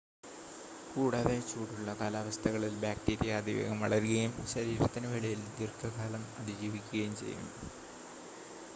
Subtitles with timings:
[0.87, 7.47] കൂടാതെ, ചൂടുള്ള കാലാവസ്ഥകളിൽ ബാക്ടീരിയ അതിവേഗം വളരുകയും ശരീരത്തിനു വെളിയിൽ ദീർഘകാലം അതിജീവിക്കുകയും ചെയ്യും